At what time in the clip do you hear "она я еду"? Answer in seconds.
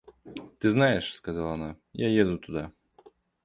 1.53-2.39